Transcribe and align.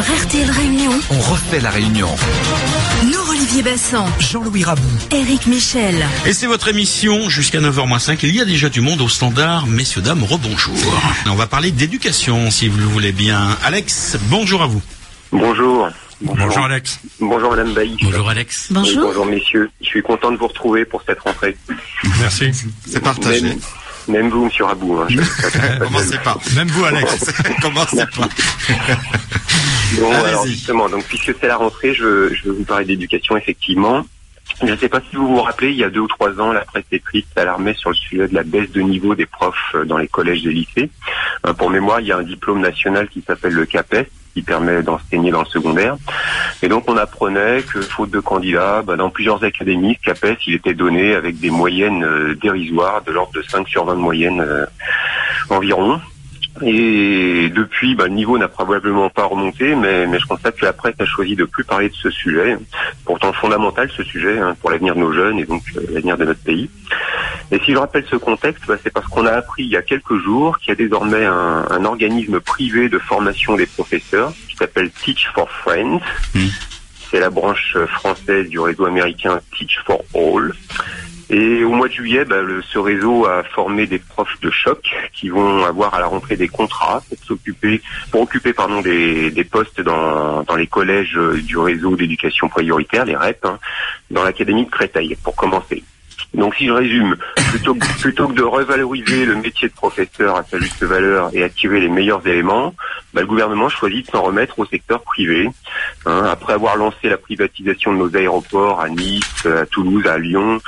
RTL 0.00 0.50
Réunion, 0.50 0.90
On 1.10 1.18
refait 1.20 1.60
la 1.60 1.68
réunion. 1.68 2.08
nous 3.04 3.30
Olivier 3.30 3.62
Bassan, 3.62 4.06
Jean-Louis 4.18 4.64
Rabou. 4.64 4.80
Éric 5.10 5.46
Michel. 5.46 5.94
Et 6.24 6.32
c'est 6.32 6.46
votre 6.46 6.68
émission 6.68 7.28
jusqu'à 7.28 7.60
9h05. 7.60 8.20
Il 8.22 8.34
y 8.34 8.40
a 8.40 8.46
déjà 8.46 8.70
du 8.70 8.80
monde 8.80 9.02
au 9.02 9.08
standard. 9.10 9.66
Messieurs, 9.66 10.00
dames, 10.00 10.24
rebonjour. 10.24 10.74
On 11.26 11.34
va 11.34 11.46
parler 11.46 11.72
d'éducation, 11.72 12.50
si 12.50 12.68
vous 12.68 12.78
le 12.78 12.86
voulez 12.86 13.12
bien. 13.12 13.54
Alex, 13.64 14.16
bonjour 14.30 14.62
à 14.62 14.66
vous. 14.66 14.80
Bonjour. 15.30 15.90
Alex. 16.64 17.00
Bonjour 17.20 17.50
Madame 17.50 17.74
Bailly. 17.74 17.98
Bonjour 18.02 18.30
Alex. 18.30 18.68
Bonjour. 18.70 19.08
bonjour 19.08 19.26
messieurs. 19.26 19.70
Je 19.82 19.86
suis 19.88 20.02
content 20.02 20.32
de 20.32 20.38
vous 20.38 20.46
retrouver 20.46 20.86
pour 20.86 21.02
cette 21.06 21.20
rentrée. 21.20 21.54
Merci. 22.18 22.50
C'est 22.86 23.00
partagé. 23.00 23.42
Même, 23.42 23.58
même 24.08 24.28
vous, 24.30 24.44
Monsieur 24.46 24.64
Rabou. 24.64 24.98
hein. 25.00 25.06
Commencez 25.80 26.18
pas. 26.18 26.36
Même 26.56 26.68
vous, 26.68 26.84
Alex. 26.84 27.30
Commencez 27.62 28.04
pas. 28.16 28.28
Bon, 30.00 30.10
alors 30.10 30.46
justement, 30.46 30.88
donc 30.88 31.04
puisque 31.04 31.34
c'est 31.38 31.46
la 31.48 31.56
rentrée, 31.58 31.92
je, 31.92 32.32
je 32.32 32.44
vais 32.44 32.56
vous 32.56 32.64
parler 32.64 32.86
d'éducation 32.86 33.36
effectivement. 33.36 34.06
Je 34.62 34.72
ne 34.72 34.76
sais 34.78 34.88
pas 34.88 35.00
si 35.10 35.16
vous 35.16 35.26
vous 35.28 35.42
rappelez, 35.42 35.70
il 35.70 35.76
y 35.76 35.84
a 35.84 35.90
deux 35.90 36.00
ou 36.00 36.08
trois 36.08 36.30
ans, 36.40 36.50
la 36.52 36.62
presse 36.62 36.84
écrite 36.92 37.26
s'alarmait 37.36 37.74
sur 37.74 37.90
le 37.90 37.96
sujet 37.96 38.26
de 38.26 38.34
la 38.34 38.42
baisse 38.42 38.70
de 38.70 38.80
niveau 38.80 39.14
des 39.14 39.26
profs 39.26 39.54
euh, 39.74 39.84
dans 39.84 39.98
les 39.98 40.08
collèges 40.08 40.46
et 40.46 40.50
lycées. 40.52 40.90
Euh, 41.46 41.52
Pour 41.52 41.68
mémoire, 41.68 42.00
il 42.00 42.06
y 42.06 42.12
a 42.12 42.16
un 42.16 42.22
diplôme 42.22 42.60
national 42.60 43.06
qui 43.08 43.22
s'appelle 43.26 43.52
le 43.52 43.66
CAPES, 43.66 44.06
qui 44.34 44.42
permet 44.42 44.82
d'enseigner 44.82 45.30
dans 45.30 45.40
le 45.40 45.46
secondaire. 45.46 45.96
Et 46.62 46.68
donc 46.68 46.84
on 46.88 46.96
apprenait 46.96 47.62
que, 47.62 47.80
faute 47.80 48.10
de 48.10 48.20
candidats, 48.20 48.82
bah, 48.82 48.96
dans 48.96 49.10
plusieurs 49.10 49.42
académies, 49.44 49.96
CAPES, 49.96 50.38
il 50.46 50.54
était 50.54 50.74
donné 50.74 51.14
avec 51.14 51.38
des 51.38 51.50
moyennes 51.50 52.04
euh, 52.04 52.34
dérisoires, 52.34 53.02
de 53.02 53.12
l'ordre 53.12 53.32
de 53.32 53.42
5 53.42 53.68
sur 53.68 53.84
20 53.84 53.94
de 53.94 54.00
moyenne 54.00 54.40
euh, 54.40 54.66
environ. 55.50 56.00
Et 56.60 57.48
depuis, 57.48 57.94
bah, 57.94 58.04
le 58.04 58.12
niveau 58.12 58.36
n'a 58.36 58.48
probablement 58.48 59.08
pas 59.08 59.24
remonté, 59.24 59.74
mais, 59.74 60.06
mais 60.06 60.18
je 60.18 60.26
constate 60.26 60.56
que 60.56 60.66
la 60.66 60.74
presse 60.74 60.94
a 60.98 61.06
choisi 61.06 61.34
de 61.34 61.44
plus 61.44 61.64
parler 61.64 61.88
de 61.88 61.94
ce 61.94 62.10
sujet, 62.10 62.58
pourtant 63.04 63.32
fondamental 63.32 63.88
ce 63.90 64.02
sujet 64.02 64.38
hein, 64.38 64.54
pour 64.60 64.70
l'avenir 64.70 64.94
de 64.94 65.00
nos 65.00 65.12
jeunes 65.12 65.38
et 65.38 65.44
donc 65.44 65.62
euh, 65.76 65.80
l'avenir 65.90 66.18
de 66.18 66.26
notre 66.26 66.42
pays. 66.42 66.68
Et 67.52 67.58
si 67.66 67.72
je 67.72 67.76
rappelle 67.78 68.04
ce 68.10 68.16
contexte, 68.16 68.64
bah, 68.66 68.76
c'est 68.82 68.92
parce 68.92 69.06
qu'on 69.08 69.26
a 69.26 69.32
appris 69.32 69.64
il 69.64 69.70
y 69.70 69.76
a 69.76 69.82
quelques 69.82 70.16
jours 70.24 70.58
qu'il 70.58 70.70
y 70.70 70.72
a 70.72 70.74
désormais 70.74 71.24
un, 71.26 71.66
un 71.70 71.84
organisme 71.84 72.40
privé 72.40 72.88
de 72.88 72.98
formation 72.98 73.56
des 73.56 73.66
professeurs 73.66 74.32
qui 74.48 74.56
s'appelle 74.56 74.90
Teach 74.90 75.28
for 75.34 75.50
Friends. 75.50 76.00
Hmm. 76.34 76.48
C'est 77.10 77.20
la 77.20 77.28
branche 77.28 77.76
française 77.88 78.48
du 78.48 78.58
réseau 78.58 78.86
américain 78.86 79.38
Teach 79.56 79.78
for 79.84 80.00
All. 80.14 80.52
Et 81.28 81.62
au 81.62 81.70
mois 81.70 81.88
de 81.88 81.92
juillet, 81.92 82.24
bah, 82.24 82.40
le- 82.40 82.62
ce 82.62 82.78
réseau 82.78 83.26
a 83.26 83.42
formé 83.42 83.86
des 83.86 83.98
profs 83.98 84.40
de 84.40 84.50
choc 84.50 84.80
qui 85.12 85.28
vont 85.28 85.62
avoir 85.64 85.92
à 85.94 86.00
la 86.00 86.06
rentrée 86.06 86.36
des 86.36 86.48
contrats 86.48 87.02
pour 87.08 87.18
s'occuper, 87.24 87.82
pour 88.10 88.22
occuper 88.22 88.54
pardon 88.54 88.80
des, 88.80 89.30
des 89.30 89.44
postes 89.44 89.80
dans, 89.82 90.42
dans 90.42 90.56
les 90.56 90.66
collèges 90.66 91.18
du 91.42 91.58
réseau 91.58 91.96
d'éducation 91.96 92.48
prioritaire, 92.48 93.04
les 93.04 93.16
REP, 93.16 93.44
hein, 93.44 93.58
dans 94.10 94.24
l'académie 94.24 94.64
de 94.64 94.70
Créteil, 94.70 95.16
pour 95.22 95.36
commencer. 95.36 95.82
Donc 96.34 96.54
si 96.54 96.66
je 96.66 96.72
résume, 96.72 97.16
plutôt, 97.50 97.74
que- 97.74 98.32
de 98.32 98.42
revaloriser 98.42 99.26
le 99.26 99.36
métier 99.36 99.68
de 99.68 99.74
professeur 99.74 100.36
à 100.36 100.44
sa 100.44 100.58
juste 100.58 100.82
valeur 100.82 101.30
et 101.34 101.44
attirer 101.44 101.80
les 101.80 101.88
meilleurs 101.88 102.26
éléments, 102.26 102.74
bah, 103.12 103.20
le 103.20 103.26
gouvernement 103.26 103.68
choisit 103.68 104.06
de 104.06 104.10
s'en 104.12 104.22
remettre 104.22 104.58
au 104.58 104.64
secteur 104.64 105.02
privé. 105.02 105.50
Hein, 106.06 106.24
après 106.30 106.54
avoir 106.54 106.76
lancé 106.76 107.08
la 107.08 107.18
privatisation 107.18 107.92
de 107.92 107.98
nos 107.98 108.16
aéroports 108.16 108.80
à 108.80 108.88
Nice, 108.88 109.46
à 109.46 109.66
Toulouse, 109.66 110.06
à 110.06 110.18
Lyon, 110.18 110.58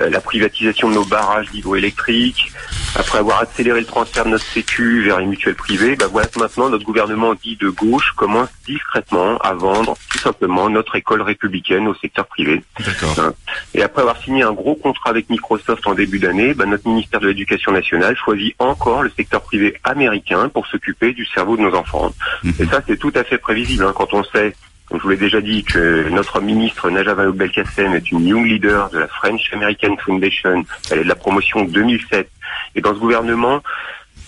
euh, 0.00 0.10
la 0.10 0.20
privatisation 0.20 0.88
de 0.90 0.94
nos 0.94 1.04
barrages 1.04 1.50
d'hydroélectrique, 1.50 2.52
après 2.94 3.18
avoir 3.18 3.40
accéléré 3.40 3.80
le 3.80 3.86
transfert 3.86 4.24
de 4.24 4.30
notre 4.30 4.44
sécu 4.44 5.02
vers 5.02 5.18
les 5.18 5.26
mutuelles 5.26 5.54
privées, 5.54 5.96
bah 5.96 6.06
voilà 6.10 6.28
que 6.28 6.38
maintenant 6.38 6.68
notre 6.68 6.84
gouvernement 6.84 7.34
dit 7.34 7.56
de 7.56 7.70
gauche 7.70 8.12
commence 8.16 8.48
discrètement 8.66 9.38
à 9.38 9.54
vendre 9.54 9.96
tout 10.10 10.18
simplement 10.18 10.68
notre 10.68 10.96
école 10.96 11.22
républicaine 11.22 11.88
au 11.88 11.94
secteur 11.94 12.26
privé. 12.26 12.62
D'accord. 12.78 13.32
Et 13.74 13.82
après 13.82 14.02
avoir 14.02 14.20
signé 14.22 14.42
un 14.42 14.52
gros 14.52 14.74
contrat 14.74 15.10
avec 15.10 15.30
Microsoft 15.30 15.86
en 15.86 15.94
début 15.94 16.18
d'année, 16.18 16.54
bah, 16.54 16.66
notre 16.66 16.86
ministère 16.86 17.20
de 17.20 17.28
l'Éducation 17.28 17.72
nationale 17.72 18.16
choisit 18.16 18.54
encore 18.58 19.02
le 19.02 19.10
secteur 19.16 19.42
privé 19.42 19.76
américain 19.84 20.48
pour 20.48 20.66
s'occuper 20.66 21.12
du 21.12 21.24
cerveau 21.26 21.56
de 21.56 21.62
nos 21.62 21.74
enfants. 21.74 22.12
Et 22.58 22.66
ça, 22.66 22.82
c'est 22.86 22.98
tout 22.98 23.12
à 23.14 23.24
fait 23.24 23.38
prévisible 23.38 23.84
hein, 23.84 23.92
quand 23.94 24.12
on 24.12 24.24
sait, 24.24 24.54
comme 24.86 24.98
je 24.98 25.02
vous 25.04 25.10
l'ai 25.10 25.16
déjà 25.16 25.40
dit, 25.40 25.64
que 25.64 26.08
notre 26.10 26.40
ministre 26.40 26.90
Najat 26.90 27.14
Vallaud-Belkacem 27.14 27.94
est 27.94 28.10
une 28.10 28.26
young 28.26 28.46
leader 28.46 28.90
de 28.90 28.98
la 28.98 29.08
French 29.08 29.50
American 29.52 29.96
Foundation. 30.04 30.64
Elle 30.90 30.98
est 31.00 31.04
de 31.04 31.08
la 31.08 31.14
promotion 31.14 31.64
2007. 31.64 32.28
Et 32.74 32.80
dans 32.80 32.94
ce 32.94 32.98
gouvernement, 32.98 33.62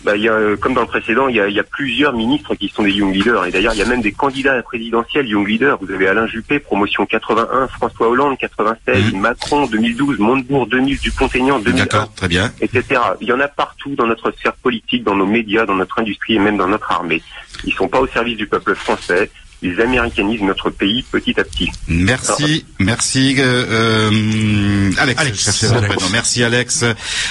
bah, 0.04 0.16
y 0.18 0.28
a, 0.28 0.32
euh, 0.32 0.56
comme 0.56 0.74
dans 0.74 0.82
le 0.82 0.86
précédent, 0.86 1.28
il 1.28 1.36
y, 1.36 1.40
a, 1.40 1.48
y 1.48 1.58
a 1.58 1.62
plusieurs 1.64 2.12
ministres 2.12 2.54
qui 2.54 2.68
sont 2.68 2.82
des 2.82 2.92
young 2.92 3.14
leaders. 3.14 3.46
Et 3.46 3.50
d'ailleurs, 3.50 3.72
il 3.72 3.78
y 3.78 3.82
a 3.82 3.86
même 3.86 4.02
des 4.02 4.12
candidats 4.12 4.52
à 4.52 4.56
la 4.56 4.62
présidentielle 4.62 5.26
young 5.26 5.48
leaders. 5.48 5.78
Vous 5.80 5.90
avez 5.90 6.08
Alain 6.08 6.26
Juppé, 6.26 6.58
promotion 6.58 7.06
81, 7.06 7.68
François 7.68 8.08
Hollande 8.08 8.36
96, 8.38 9.14
Macron 9.14 9.66
2012, 9.66 10.18
Montebourg 10.18 10.66
2000, 10.66 10.98
Dupont-Aignan 10.98 11.58
2001, 11.58 11.84
D'accord, 11.84 12.12
très 12.14 12.28
bien. 12.28 12.52
etc. 12.60 13.00
Il 13.22 13.28
y 13.28 13.32
en 13.32 13.40
a 13.40 13.48
partout 13.48 13.94
dans 13.96 14.06
notre 14.06 14.30
sphère 14.32 14.52
politique, 14.54 15.04
dans 15.04 15.14
nos 15.16 15.26
médias, 15.26 15.64
dans 15.64 15.76
notre 15.76 15.98
industrie 15.98 16.34
et 16.34 16.38
même 16.38 16.58
dans 16.58 16.68
notre 16.68 16.92
armée. 16.92 17.22
Ils 17.64 17.72
sont 17.72 17.88
pas 17.88 18.00
au 18.00 18.06
service 18.06 18.36
du 18.36 18.46
peuple 18.46 18.74
français. 18.74 19.30
Ils 19.64 19.80
américanisent 19.80 20.42
notre 20.42 20.68
pays 20.68 21.02
petit 21.10 21.40
à 21.40 21.42
petit. 21.42 21.70
Merci, 21.88 22.66
merci 22.78 23.36
euh, 23.38 24.10
euh, 24.12 24.90
Alex. 24.98 25.18
Alex. 25.18 25.64
Merci 26.12 26.44
Alex 26.44 26.84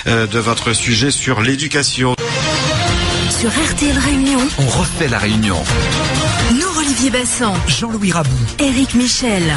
euh, 0.08 0.26
de 0.26 0.40
votre 0.40 0.74
sujet 0.74 1.12
sur 1.12 1.42
l'éducation. 1.42 2.16
Sur 3.30 3.52
RTL 3.52 3.98
Réunion, 4.00 4.40
On 4.58 4.66
refait 4.66 5.10
la 5.10 5.20
réunion. 5.20 5.58
nous 6.54 6.80
Olivier 6.80 7.12
Bassan, 7.12 7.54
Jean-Louis 7.68 8.12
Rabou. 8.12 8.36
Éric 8.60 8.96
Michel. 8.96 9.56